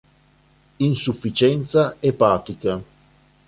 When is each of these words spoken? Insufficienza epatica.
Insufficienza 0.79 1.95
epatica. 1.99 2.81